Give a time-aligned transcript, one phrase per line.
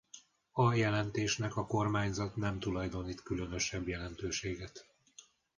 [0.51, 4.85] A jelentésnek a kormányzat nem tulajdonított különösebb jelentőséget.